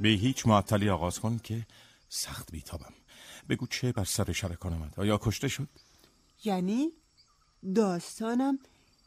[0.00, 1.66] به هیچ معطلی آغاز کن که
[2.08, 2.94] سخت بیتابم
[3.48, 4.94] بگو چه بر سر شرکان آمد.
[4.96, 5.68] آیا کشته شد؟
[6.44, 6.92] یعنی
[7.74, 8.58] داستانم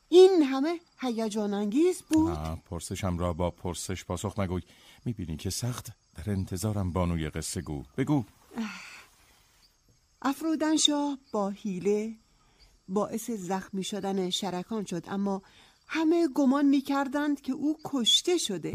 [0.09, 4.62] این همه هیجان انگیز بود پرسشم را با پرسش پاسخ مگوی
[5.05, 7.84] می‌بینی که سخت در انتظارم بانوی قصه گو.
[7.98, 8.23] بگو.
[10.21, 12.16] افرودن شاه با حیله
[12.88, 15.41] باعث زخمی شدن شرکان شد اما
[15.88, 18.73] همه گمان می‌کردند که او کشته شده.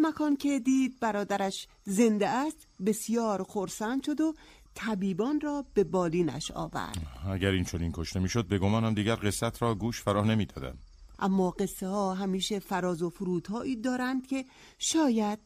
[0.00, 4.34] مکان که دید برادرش زنده است بسیار خورسند شد و
[4.74, 6.98] طبیبان را به بالینش آورد.
[7.30, 10.78] اگر این چنین کشته می‌شد به گمانم دیگر قصت را گوش فراه نمی‌دادم
[11.18, 14.44] اما قصه ها همیشه فراز و فرودهایی دارند که
[14.78, 15.38] شاید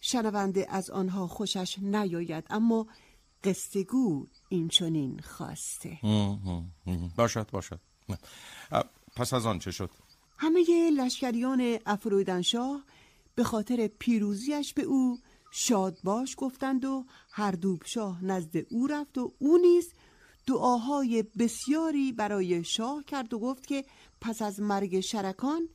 [0.00, 2.86] شنونده از آنها خوشش نیاید اما
[3.44, 5.98] قصه گو این چنین خواسته.
[7.16, 7.80] باشد باشد.
[9.16, 9.90] پس از آن چه شد؟
[10.38, 12.84] همه لشکریان افرویدنشاه
[13.34, 15.18] به خاطر پیروزیش به او
[15.50, 19.92] شاد باش گفتند و هر دوب شاه نزد او رفت و او نیز
[20.46, 23.84] دعاهای بسیاری برای شاه کرد و گفت که
[24.20, 25.68] پس از مرگ شرکان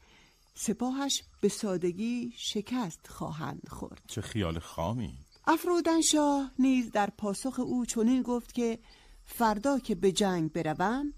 [0.53, 4.01] سپاهش به سادگی شکست خواهند خورد.
[4.07, 5.13] چه خیال خامی.
[5.47, 8.79] افرودن شاه نیز در پاسخ او چنین گفت که
[9.25, 11.13] فردا که به جنگ بروم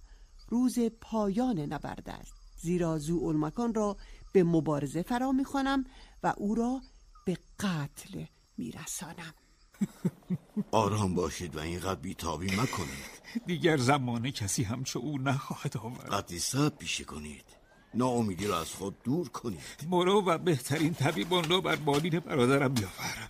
[0.49, 2.33] روز پایان نبرد است.
[2.61, 3.97] زیرا زو مکان را
[4.31, 5.85] به مبارزه فرا می‌خوانم
[6.23, 6.81] و او را
[7.25, 8.23] به قتل
[8.57, 9.33] میرسانم.
[10.71, 13.21] آرام باشید و اینقدر بیتابی مکنید.
[13.45, 16.09] دیگر زمانه کسی همچو او نخواهد آورد.
[16.09, 17.45] قدی سب پیشه کنید.
[17.93, 19.59] ناامیدی را از خود دور کنید.
[19.89, 23.29] برو و بهترین طبیبان را بر بالین برادرم بیاور.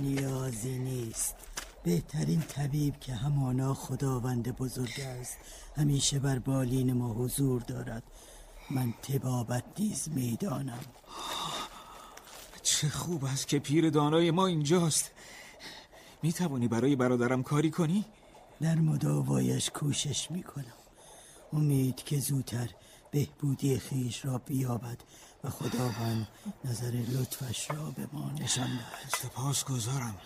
[0.00, 1.34] نیازی نیست.
[1.84, 5.38] بهترین طبیب که همانا خداوند بزرگ است.
[5.76, 8.02] همیشه بر بالین ما حضور دارد.
[8.70, 10.84] من تبابت نیز می‌دانم.
[12.62, 15.10] چه خوب است که پیر دانای ما اینجاست.
[16.22, 18.04] می توانی برای برادرم کاری کنی؟
[18.60, 20.74] در مداوایش کوشش می کنم
[21.52, 22.68] امید که زودتر
[23.10, 24.98] بهبودی خیش را بیابد
[25.44, 26.28] و خداوند
[26.64, 29.14] نظر لطفش را به ما نشان دهد.
[29.22, 30.18] سپاس گذارم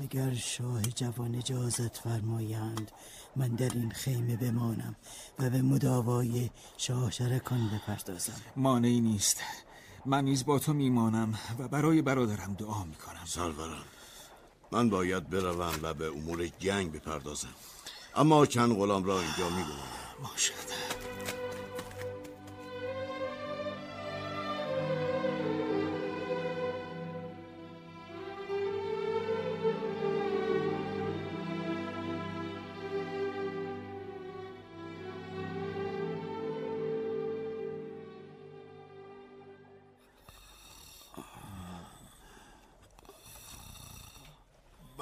[0.00, 2.90] اگر شاه جوان اجازت فرمایند
[3.36, 4.96] من در این خیمه بمانم
[5.38, 8.40] و به مداوای شاه شرکان بپردازم.
[8.56, 9.42] مانعی نیست.
[10.06, 13.24] من نیز با تو میمانم و برای برادرم دعا می‌کنم.
[13.24, 13.84] سرورم
[14.72, 17.54] من باید بروم و به امور جنگ بپردازم.
[18.16, 19.78] اما چند غلام را اینجا می‌گویم.
[20.22, 20.79] باشد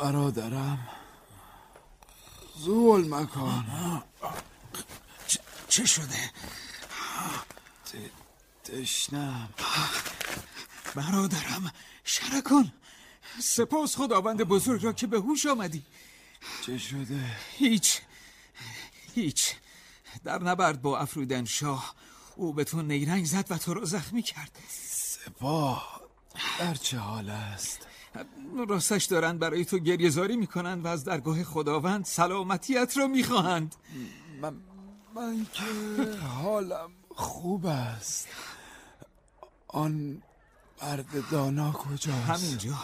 [0.09, 0.89] برادرم.
[2.59, 4.03] زول مکان.
[5.69, 6.31] چه شده؟
[8.65, 9.49] تشنم.
[10.95, 11.73] برادرم
[12.05, 12.73] شرکان
[13.43, 15.83] سپاس خداوند بزرگ را که به هوش آمدی.
[16.67, 18.01] چه شده؟ هیچ.
[19.15, 19.55] هیچ.
[20.25, 21.95] در نبرد با افرودن شاه
[22.37, 24.59] او به تو نیرنگ زد و تو را زخمی کرد.
[24.69, 26.01] سپاه
[26.59, 27.88] در چه حال است؟
[28.69, 33.75] راستش دارند برای تو گریزاری می‌کنند و از درگاه خداوند سلامتیت را می‌خواهند.
[34.43, 34.55] من,
[35.15, 35.65] من که
[36.21, 38.29] حالم خوب است.
[39.69, 40.23] آن
[40.83, 42.79] مرد دانا کجاست؟ همینجا.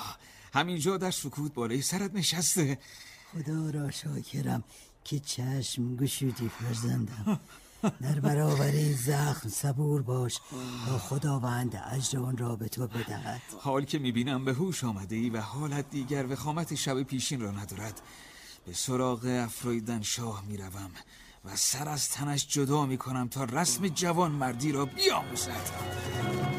[0.55, 2.79] همینجا در سکوت بالای سرت نشسته.
[3.33, 4.65] خدا را شاکرم
[5.05, 7.41] که چشم گشودی فرزندم.
[8.01, 10.41] در برابر این زخم صبور باش
[10.87, 13.41] تا خداوند اجر آن را به تو بدهد.
[13.61, 18.01] حال که می‌بینم به هوش آمده ای و حالت دیگر وخامت شب پیشین را ندارد.
[18.67, 20.91] به سراغ افرویدن شاه می‌روم
[21.45, 26.54] و سر از تنش جدا می‌کنم تا رسم جوان مردی را بیاموزد.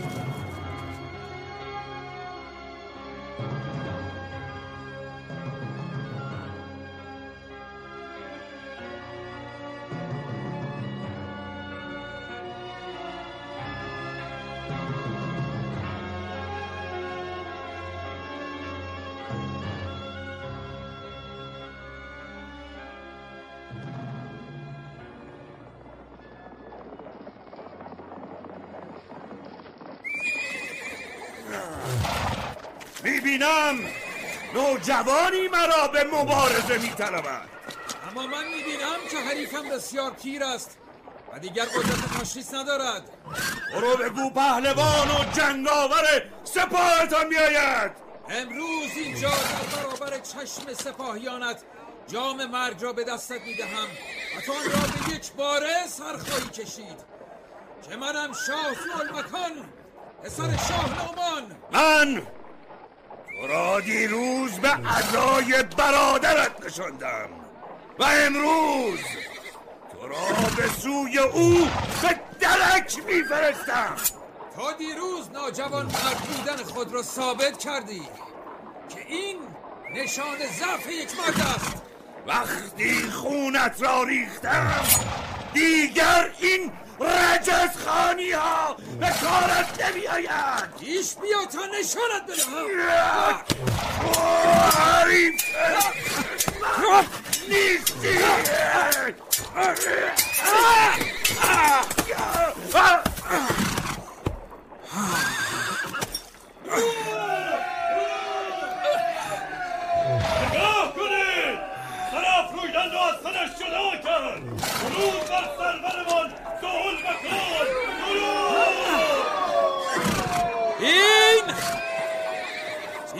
[35.05, 37.49] نوجوانی مرا به مبارزه میطلبد.
[38.09, 40.77] اما من می‌بینم که حریفم بسیار پیر است
[41.33, 43.09] و دیگر قدرت تشخیص ندارد.
[43.73, 47.91] برو بگو پهلوان و جنگاور سپاهتان میآید
[48.29, 51.63] امروز اینجا در برابر چشم سپاهیانت
[52.07, 53.87] جام مرگ را به دستت می‌دهم
[54.37, 57.15] و تو آن را به یک باره سر خواهی کشید
[57.89, 59.69] که منم شاه مکان
[60.23, 62.27] پسر شاه نومان من
[63.35, 67.29] تو را دیروز به عزای برادرت نشاندم.
[67.99, 68.99] و امروز
[69.91, 71.67] تو را به سوی او
[72.01, 73.95] به درک میفرستم.
[74.55, 78.01] تا دیروز ناجوان مرد بودن خود را ثابت کردی
[78.89, 79.37] که این
[79.93, 81.81] نشان ضعف یک مرد است.
[82.27, 84.83] وقتی خونت را ریختم
[85.53, 92.65] دیگر این رجز خانی ها به کارت نمی آید پیش بیا تا نشانت بدهم
[94.71, 95.43] حریف
[97.49, 98.19] نیستی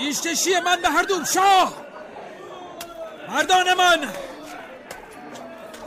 [0.06, 1.74] پیشکشی من به هر دوم شاه.
[3.30, 4.10] مردان من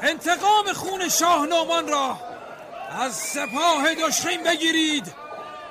[0.02, 2.18] انتقام خون شاه نومان را
[3.00, 5.12] از سپاه دشخیم بگیرید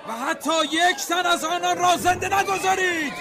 [0.07, 3.13] و حتی یک تن از آنان را زنده نگذارید.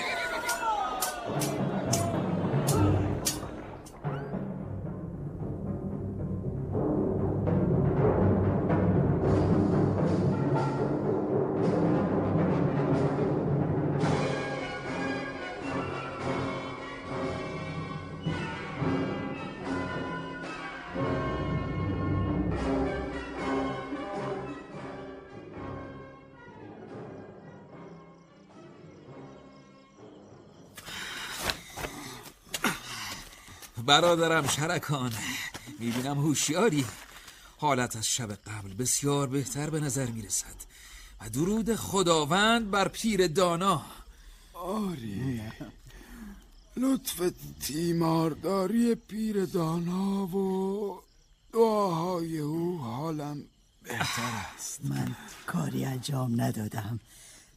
[33.86, 35.12] برادرم شرکان
[35.78, 36.84] می‌بینم هوشیاری.
[37.58, 40.56] حالت از شب قبل بسیار بهتر به نظر می‌رسد
[41.20, 43.82] و درود خداوند بر پیر دانا.
[44.54, 45.42] آری.
[46.76, 51.00] لطف تیمارداری پیر دانا و
[51.52, 53.44] دعاهای او حالم
[53.82, 54.80] بهتر است.
[54.84, 55.16] من
[55.46, 57.00] کاری انجام ندادم.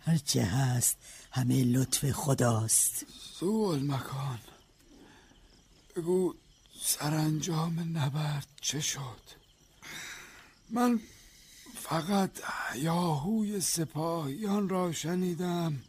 [0.06, 0.98] هرچه هست
[1.32, 3.06] همه لطف خداست.
[3.40, 4.40] سوال مکان
[5.96, 6.34] بگو
[6.82, 9.22] سرانجام نبرد چه شد؟
[10.70, 11.00] من
[11.76, 12.32] فقط
[12.76, 15.80] یاهوی سپاهیان را شنیدم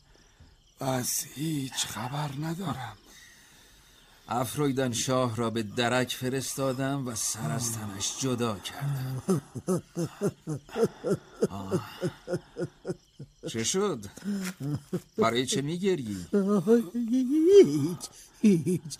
[0.80, 2.96] و از هیچ خبر ندارم.
[4.30, 9.42] افرویدن شاه را به درک فرستادم و سر از تنش جدا کردم
[11.50, 11.90] آه.
[13.48, 14.04] چه شد؟
[15.18, 16.26] برای چه میگری؟
[17.62, 18.08] هیچ
[18.40, 18.98] هیچ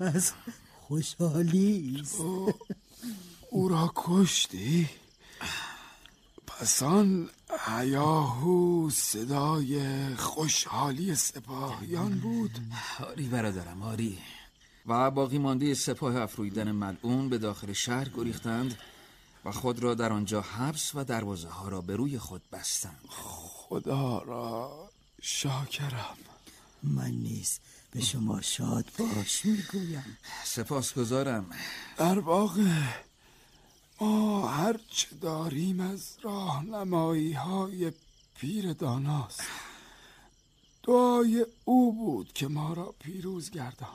[0.00, 0.32] از
[0.80, 2.02] خوشحالی
[3.50, 4.88] او را کشتی؟
[6.46, 7.28] پس آن
[7.66, 9.80] هیاهو صدای
[10.16, 12.58] خوشحالی سپاهیان بود
[13.00, 14.18] آری برادرم آری
[14.86, 18.78] و باقی مانده سپاه افرویدن ملعون به داخل شهر گریختند
[19.44, 23.04] و خود را در آنجا حبس و دروازه ها را به روی خود بستند.
[23.08, 24.90] خدا را
[25.22, 26.16] شاکرم.
[26.82, 27.58] من نیز
[27.90, 30.18] به شما شاد باش می‌گویم.
[30.44, 31.50] سپاسگزارم.
[31.96, 32.82] در واقع
[34.00, 37.92] ما هرچه داریم از راهنمایی های
[38.34, 39.42] پیر داناست.
[40.82, 43.88] دعای او بود که ما را پیروز گردان.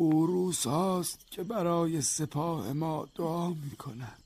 [0.00, 4.22] او روساست که برای سپاه ما دعا می کند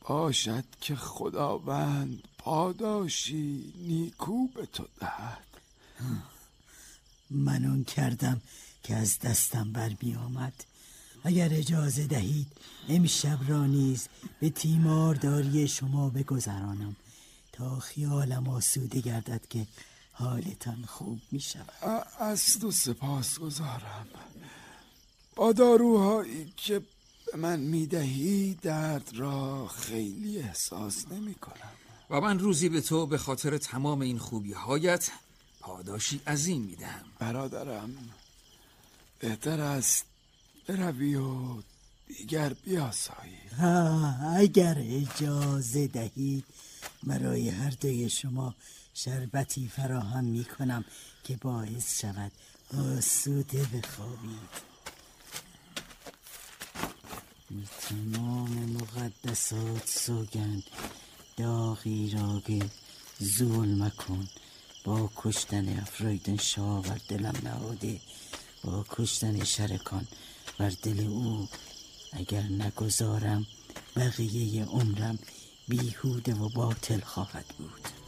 [0.00, 5.46] باشد که خداوند پاداشی نیکو به تو دهد.
[7.30, 8.40] من اون کردم
[8.82, 10.64] که از دستم برمی آمد
[11.24, 12.46] اگر اجازه دهید
[12.88, 14.08] امشب را نیز
[14.40, 16.96] به تیمارداری شما بگذرانم
[17.52, 19.66] تا خیالم آسوده گردد که
[20.18, 22.04] حالتان خوب می شود.
[22.18, 24.06] از تو سپاس گذارم.
[25.36, 26.82] با داروهایی که
[27.32, 31.72] به من می‌دهی درد را خیلی احساس نمی کنم.
[32.10, 35.10] و من روزی به تو به خاطر تمام این خوبی هایت
[35.60, 37.90] پاداشی عظیم میدم برادرم
[39.18, 40.04] بهتر است
[40.66, 41.62] بروی و
[42.08, 43.62] دیگر بیاسایی.
[44.36, 46.44] اگر اجازه دهید
[47.02, 48.54] برای هر دوی شما
[48.98, 50.84] شربتی فراهم می کنم
[51.24, 52.32] که باعث شود
[52.78, 54.66] آسوده بخوابید.
[57.80, 60.62] تمام مقدسات سوگند
[61.36, 62.58] داغی را که
[63.18, 64.28] زول مکن.
[64.84, 68.00] با کشتن افرویدن شاه بر دلم نهاده.
[68.64, 70.06] با کشتن شرکان
[70.58, 71.48] بر دل او.
[72.12, 73.46] اگر نگذارم
[73.96, 75.18] بقیه عمرم
[75.68, 78.05] بیهوده و باطل خواهد بود.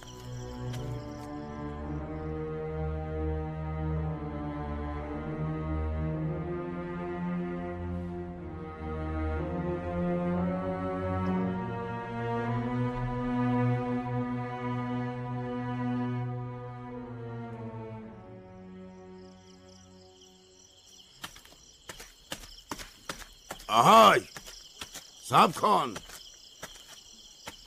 [25.49, 25.95] سب کن.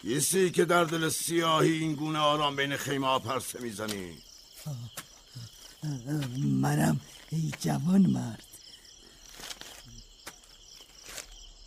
[0.02, 4.18] کیستی که در دل سیاهی این گونه آرام بین خیمه ها پرسه می‌زنی.
[6.38, 8.44] منم ای جوان مرد.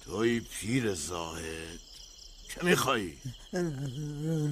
[0.04, 1.80] توی پیر زاهد.
[2.48, 3.18] چه میخوایی؟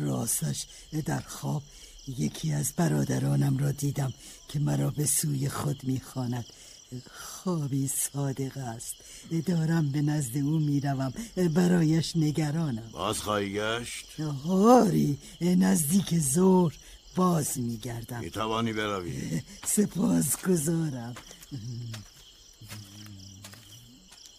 [0.00, 0.66] راستش
[1.06, 1.62] در خواب
[2.08, 4.14] یکی از برادرانم را دیدم
[4.48, 6.46] که مرا به سوی خود می‌خواند.
[7.10, 8.94] خوابی صادق است.
[9.46, 11.14] دارم به نزد او می‌روم.
[11.54, 12.90] برایش نگرانم.
[12.92, 14.06] باز خواهی گشت؟
[14.48, 16.74] آری نزدیک زور
[17.16, 18.20] باز میگردم.
[18.20, 19.42] می‌توانی بروی.
[19.64, 21.14] سپاس گذارم.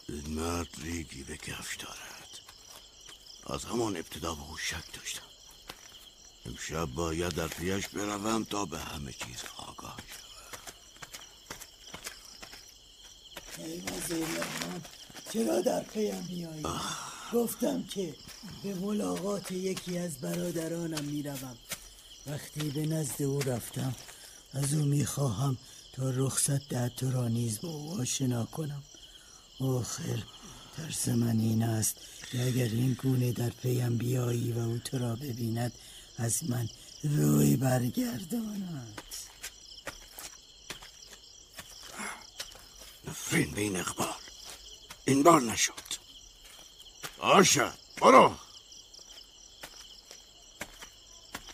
[0.10, 2.40] این مرد ریگی به کفش دارد.
[3.48, 5.22] از همان ابتدا به او شک داشتم.
[6.46, 10.33] امشب باید در پیش بروم تا به همه چیز آگاه شوم.
[15.34, 16.64] چرا در پیم میایی
[17.34, 18.16] گفتم که
[18.64, 21.58] به ملاقات یکی از برادرانم می‌روم.
[22.28, 23.96] وقتی به نزد او رفتم
[24.54, 25.58] از او می‌خواهم
[25.94, 28.84] تا رخصت دهد تو را نیز با او آشنا کنم.
[29.60, 30.24] آخر
[30.78, 31.96] ترس من این است
[32.32, 35.72] که اگر این گونه در پیم بیایی و او تو را ببیند
[36.18, 36.70] از من
[37.04, 39.02] روی برگرداند.
[43.14, 44.16] نفرین به این اقبال
[45.06, 45.74] این بار نشد.
[47.18, 48.36] باشد برو.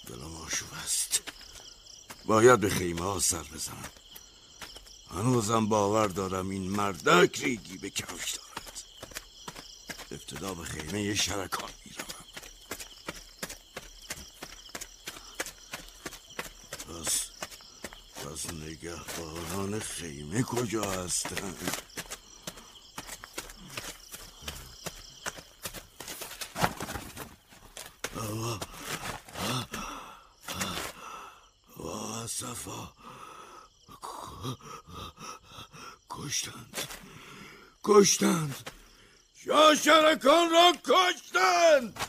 [0.07, 1.21] دلم آشوب است.
[2.25, 3.89] باید به خیمه ها سر بزنم.
[5.11, 8.83] هنوزم باور دارم این مردک ریگی به کفش دارد.
[10.11, 12.25] ابتدا به خیمه شرکان می‌روم
[16.87, 17.29] پس
[18.69, 21.77] پس نگهبانان خیمه کجا هستند؟
[31.77, 32.93] وا صفا
[36.09, 36.77] کشتند.
[37.83, 38.69] کشتند.
[39.45, 41.99] شاشرکان را کشتند.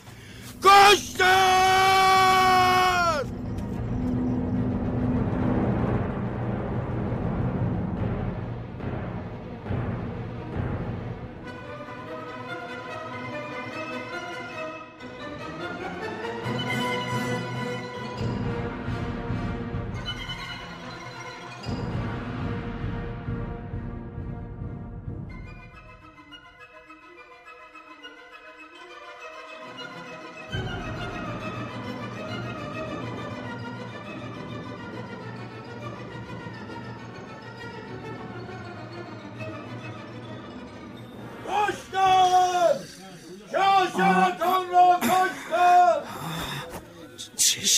[0.63, 1.80] کشتند!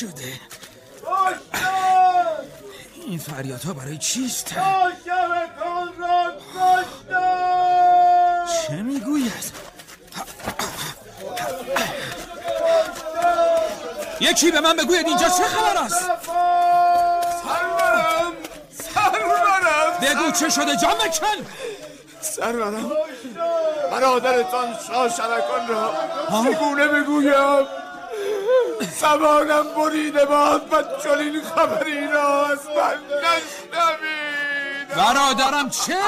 [0.02, 0.40] شده؟
[3.06, 4.54] این فریادها برای چیست؟
[5.98, 6.32] را
[8.66, 9.52] چه می‌گوید؟
[14.20, 16.04] یکی به من بگوید اینجا چه خبر است؟
[17.44, 18.32] سرورم!
[18.94, 19.98] سرورم!
[20.02, 21.46] بگو چه شده جان بکن
[22.20, 22.92] سرورم!
[23.90, 25.94] برادرتان شاشرکان را
[26.28, 27.81] چگونه بگویم؟
[29.00, 35.98] زبانم بریده باد و چنین خبری را از من نشنوید برادرم چه؟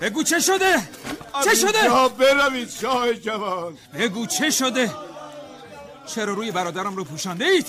[0.00, 0.88] بگو چه شده؟
[1.44, 4.90] چه شده؟ اینجا بروید شاه جوان بگو چه شده؟
[6.06, 7.66] چرا روی برادرم رو پوشانده اید؟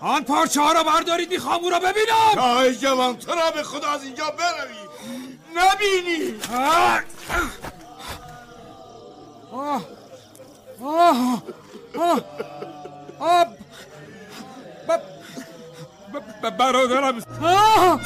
[0.00, 3.88] آن پارچه ها را بردارید می‌خوام او را ببینم شاه جوان تو را به خدا
[3.90, 4.87] از اینجا بروی
[5.56, 7.00] نبینی آه!
[9.52, 9.82] آه!
[10.82, 11.42] آه!
[11.98, 12.24] آه!
[13.20, 13.46] آه!
[16.58, 18.00] برادرم آه!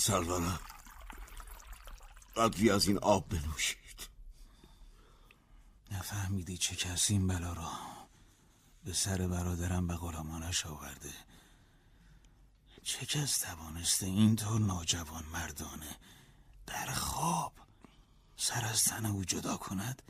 [0.00, 0.60] سرورم
[2.36, 4.08] قدری از این آب بنوشید.
[5.90, 7.70] نفهمیدی چه کسی این بلا را
[8.84, 11.12] به سر برادرم به غلامانش آورده.
[12.82, 15.96] چه کس توانسته اینطور ناجوان مردانه
[16.66, 17.52] در خواب
[18.36, 20.02] سر از تن او جدا کند؟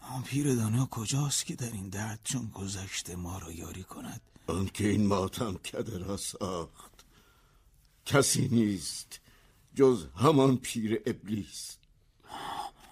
[0.00, 4.88] آن پیر دانا کجاست که در این درد چون گذشته ما را یاری کند؟ آنکه
[4.88, 7.04] این ماتم کده را ساخت
[8.06, 9.20] کسی نیست
[9.74, 11.76] جز همان پیر ابلیس.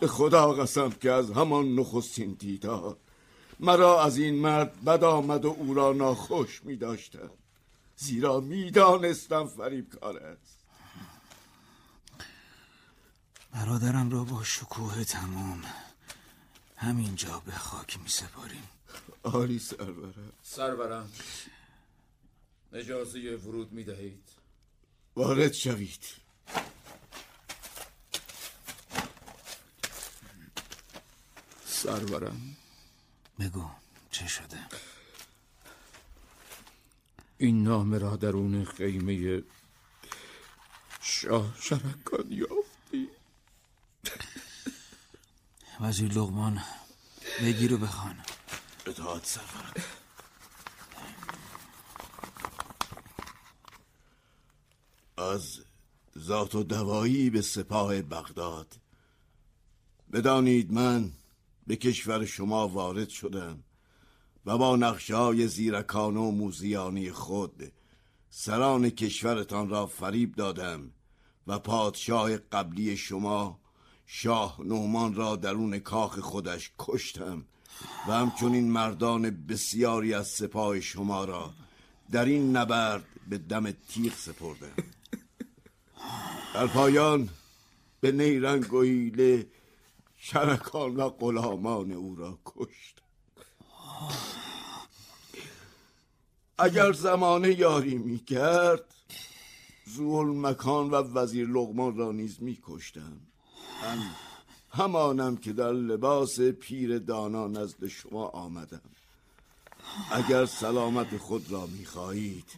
[0.00, 2.96] به خدا قسم که از همان نخستین دیدار
[3.60, 7.30] مرا از این مرد بد آمد و او را ناخوش می داشتم.
[7.96, 10.58] زیرا می‌دانستم فریب کار است.
[13.52, 15.62] برادرم را با شکوه تمام
[16.76, 18.68] همینجا به خاک می سپاریم.
[19.22, 20.32] آری سرورم.
[20.42, 21.12] سرورم
[22.72, 24.28] اجازه ورود می دهید
[25.16, 26.04] وارد شوید.
[31.64, 32.56] سرورم.
[33.38, 33.70] بگو
[34.10, 34.58] چه شده؟
[37.38, 39.42] این نامه را درون خیمه
[41.00, 43.08] شاه شرکان یافتی
[45.80, 46.62] وزیر لغمان
[47.40, 48.24] بگیر و بخوان.
[48.86, 49.72] اطاعت سرورم
[55.16, 55.60] از
[56.18, 58.76] ذات و دوایی به سپاه بغداد.
[60.12, 61.12] بدانید من
[61.66, 63.64] به کشور شما وارد شدم
[64.46, 67.72] و با نقشه های زیرکان و موزیانی خود
[68.30, 70.90] سران کشورتان را فریب دادم
[71.46, 73.60] و پادشاه قبلی شما
[74.06, 77.44] شاه نومان را درون کاخ خودش کشتم.
[78.08, 81.54] و همچنین مردان بسیاری از سپاه شما را
[82.10, 84.84] در این نبرد به دم تیغ سپردم
[86.54, 87.28] در پایان
[88.00, 89.46] به نیرنگ و حیله
[90.16, 93.02] شرکان و غلامان او را کشت.
[96.58, 98.84] اگر زمانه یاری می کرد
[99.86, 103.20] زول مکان و وزیر لغمان را نیز می کشتم
[104.74, 108.80] همانم که در لباس پیر دانا نزد شما آمدم.
[110.12, 112.50] اگر سلامت خود را می خواهید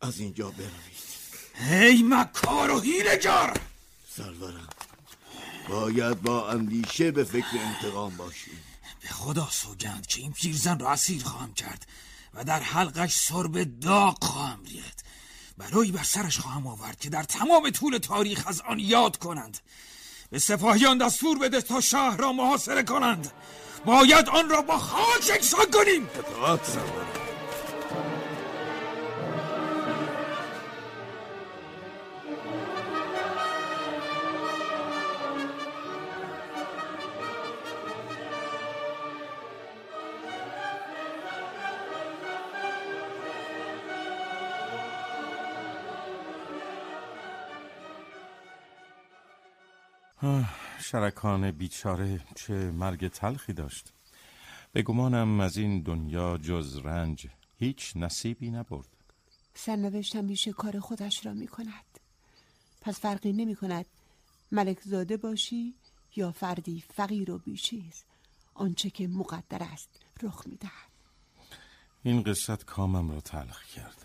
[0.00, 1.04] از اینجا بروید.
[1.70, 3.56] ای مکار و هیلگر
[4.08, 4.68] سرورم
[5.68, 8.58] باید با اندیشه به فکر انتقام باشیم.
[9.02, 11.86] به خدا سوگند که این پیرزن را اسیر خواهم کرد
[12.34, 15.04] و در حلقش سرب داغ خواهم ریخت.
[15.58, 19.58] برای بر سرش خواهم آورد که در تمام طول تاریخ از آن یاد کنند.
[20.30, 23.32] به سپاهیان دستور بده تا شهر را محاصره کنند.
[23.84, 26.08] باید آن را با خاک یکسان کنیم.
[26.18, 26.78] اطاعت
[50.94, 53.92] شرکان بیچاره چه مرگ تلخی داشت.
[54.72, 57.26] به گمانم از این دنیا جز رنج
[57.58, 58.88] هیچ نصیبی نبرد.
[59.54, 62.00] سرنوشت همیشه کار خودش را می کند.
[62.80, 63.86] پس فرقی نمی کند
[64.52, 65.74] ملک زاده باشی
[66.16, 68.04] یا فردی فقیر و بیچیز
[68.54, 70.90] آنچه که مقدر است رخ می دهد.
[72.02, 74.04] این قصت کامم را تلخ کرد.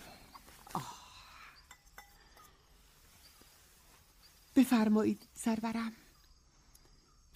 [4.55, 5.91] بفرمایید سرورم.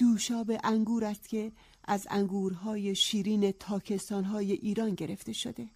[0.03, 1.51] دوشاب انگور است که
[1.83, 5.69] از انگورهای شیرین تاکستانهای ایران گرفته شده.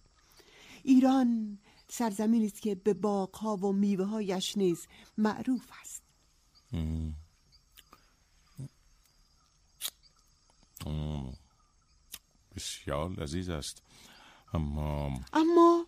[0.82, 4.86] ایران سرزمینی است که به باغها و میوههایش نیز
[5.18, 6.02] معروف است.
[6.72, 7.14] مم.
[12.56, 13.82] بسیار لذیذ است.
[14.54, 15.86] اما اما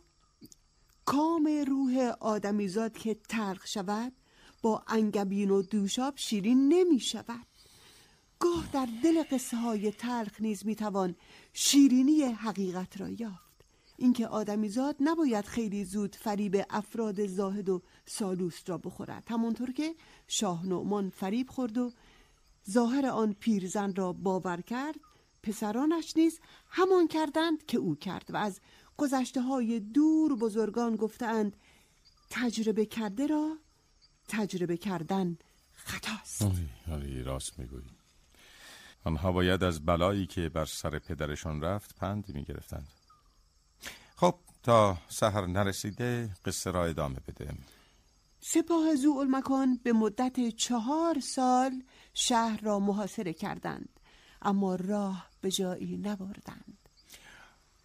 [1.05, 4.12] کام روح آدمیزاد که تلخ شود
[4.62, 7.46] با انگبین و دوشاب شیرین نمی شود
[8.40, 11.14] گاه در دل قصه های تلخ نیز می توان
[11.53, 13.64] شیرینی حقیقت را یافت.
[13.96, 19.24] اینکه آدمیزاد نباید خیلی زود فریب افراد زاهد و سالوست را بخورد.
[19.31, 19.94] همانطور که
[20.29, 21.92] شاه نعمان فریب خورد و
[22.70, 25.00] ظاهر آن پیرزن را باور کرد
[25.42, 28.61] پسرانش نیز همان کردند که او کرد و از
[28.96, 31.57] گذشته های دور بزرگان گفتند
[32.31, 33.57] تجربه کرده را
[34.29, 35.38] تجربه کردن
[35.72, 36.42] خطاست.
[36.42, 37.99] آری آری راست می‌گویی.
[39.04, 42.88] آنها باید از بلایی که بر سر پدرشان رفت پند می‌گرفتند.
[44.16, 47.54] خب تا سحر نرسیده قصه را ادامه بده.
[48.40, 51.82] سپاه زوالمکان به مدت چهار سال
[52.14, 54.00] شهر را محاصره کردند
[54.42, 56.78] اما راه به جایی نبردند.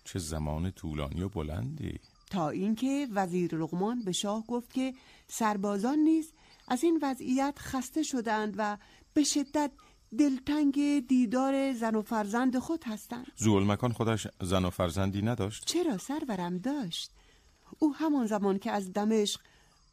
[0.03, 1.99] چه زمان طولانی و بلندی.
[2.29, 4.93] تا اینکه وزیر لغمان به شاه گفت که
[5.27, 6.31] سربازان نیز
[6.67, 8.77] از این وضعیت خسته شدند و
[9.13, 9.71] به شدت
[10.19, 16.57] دلتنگ دیدار زن و فرزند خود هستند زوالمکان خودش زن و فرزندی نداشت؟ چرا سرورم
[16.57, 17.11] داشت؟
[17.79, 19.41] او همان زمان که از دمشق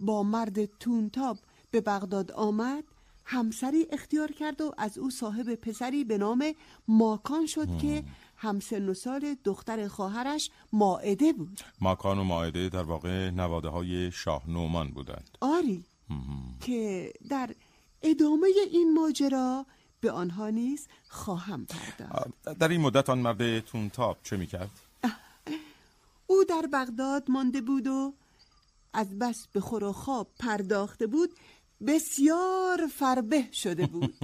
[0.01, 1.39] با مرد تونتاب
[1.71, 2.85] به بغداد آمد
[3.25, 6.55] همسری اختیار کرد و از او صاحب پسری به نام
[6.89, 8.05] ماکان شد که
[8.37, 11.61] همسن و سال دختر خواهرش ماعده بود.
[11.81, 15.39] ماکان و ماعده در واقع نواده های شاه نومان بودند.
[15.41, 15.85] آری.
[16.61, 17.55] که در
[18.03, 19.67] ادامه این ماجرا
[20.03, 22.59] به آنها نیز خواهم پرداخت.
[22.59, 24.71] در این مدت آن مرد تونتاب چه می‌کرد؟
[26.27, 28.15] او در بغداد مانده بود و
[28.93, 31.31] از بس به خور و خواب پرداخته بود
[31.87, 34.15] بسیار فربه شده بود.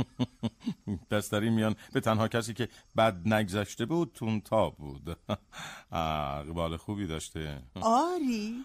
[1.11, 5.17] پس در این میان به تنها کسی که بد نگذشته بود تونتاب بود.
[5.93, 7.63] اقبال خوبی داشته.
[7.81, 8.65] آری.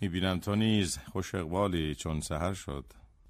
[0.00, 2.84] می‌بینم تو نیز خوش اقبالی چون سهر شد.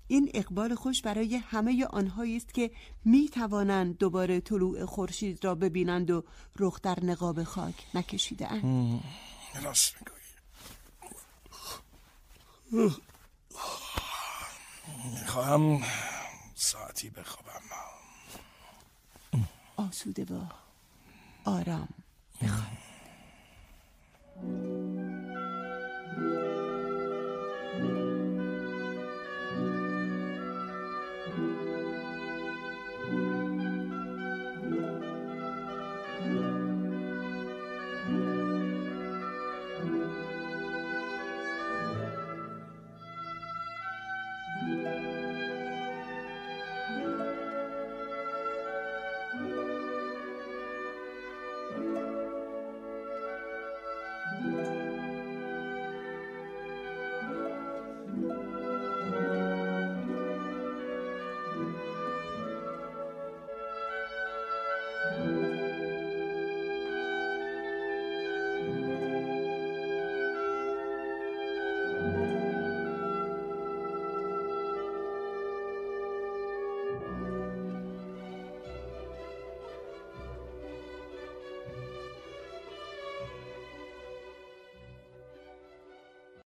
[0.09, 2.71] این اقبال خوش برای همه آنهایی است که
[3.05, 6.25] می توانند دوباره طلوع خورشید را ببینند و
[6.59, 9.03] رخ در نقاب خاک نکشیده اند
[9.63, 9.95] راست
[12.71, 12.97] می‌گویی.
[15.21, 15.83] می‌خواهم
[16.55, 17.61] ساعتی بخوابم.
[19.77, 20.43] آسوده با
[21.45, 21.89] آرام
[22.43, 22.77] بخواب